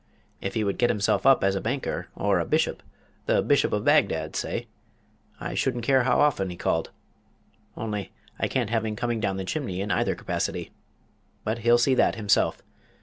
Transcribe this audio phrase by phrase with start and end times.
[0.41, 2.81] If he would get himself up as a banker, or a bishop
[3.27, 4.65] the Bishop of Bagdad, say
[5.39, 6.89] I shouldn't care how often he called.
[7.77, 10.71] Only, I can't have him coming down the chimney in either capacity.
[11.43, 12.63] But he'll see that himself.